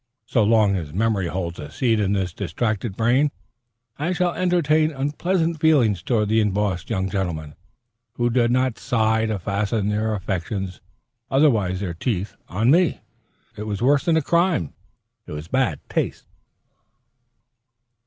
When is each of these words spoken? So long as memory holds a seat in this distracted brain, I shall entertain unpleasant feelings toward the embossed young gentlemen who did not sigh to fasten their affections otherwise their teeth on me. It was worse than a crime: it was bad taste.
So 0.25 0.41
long 0.43 0.75
as 0.77 0.95
memory 0.95 1.27
holds 1.27 1.59
a 1.59 1.69
seat 1.69 1.99
in 1.99 2.13
this 2.13 2.33
distracted 2.33 2.97
brain, 2.97 3.29
I 3.99 4.13
shall 4.13 4.33
entertain 4.33 4.89
unpleasant 4.89 5.59
feelings 5.59 6.01
toward 6.01 6.29
the 6.29 6.41
embossed 6.41 6.89
young 6.89 7.07
gentlemen 7.07 7.53
who 8.13 8.31
did 8.31 8.49
not 8.49 8.79
sigh 8.79 9.27
to 9.27 9.37
fasten 9.37 9.89
their 9.89 10.15
affections 10.15 10.81
otherwise 11.29 11.81
their 11.81 11.93
teeth 11.93 12.33
on 12.49 12.71
me. 12.71 13.01
It 13.55 13.67
was 13.67 13.83
worse 13.83 14.05
than 14.05 14.17
a 14.17 14.23
crime: 14.23 14.73
it 15.27 15.33
was 15.33 15.47
bad 15.47 15.79
taste. 15.87 16.25